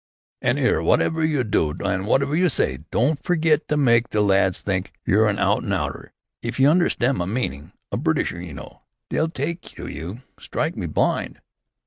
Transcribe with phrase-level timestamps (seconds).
[0.41, 0.81] "'An 'ere!
[0.81, 5.27] Wotever you do an' wotever you s'y, don't forget to myke the lads think you're
[5.27, 8.81] an out an' outer, if you understand my meaning, a Britisher, you know.
[9.11, 10.23] They'll tyke to you.
[10.39, 11.39] Strike me blind!